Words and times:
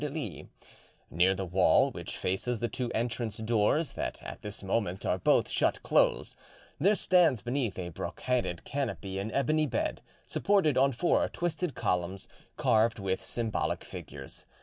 Near 1.11 1.35
the 1.35 1.45
wall 1.45 1.91
which 1.91 2.17
faces 2.17 2.59
the 2.59 2.67
two 2.67 2.89
entrance 2.91 3.37
doors 3.37 3.93
that 3.93 4.19
at 4.23 4.41
this 4.41 4.63
moment 4.63 5.05
are 5.05 5.19
both 5.19 5.47
shut 5.47 5.83
close, 5.83 6.35
there 6.79 6.95
stands 6.95 7.43
beneath 7.43 7.77
a 7.77 7.89
brocaded 7.91 8.63
canopy 8.63 9.19
an 9.19 9.31
ebony 9.31 9.67
bed, 9.67 10.01
supported 10.25 10.75
on 10.75 10.91
four 10.91 11.29
twisted 11.29 11.75
columns 11.75 12.27
carved 12.57 12.97
with 12.97 13.23
symbolic 13.23 13.83
figures. 13.83 14.47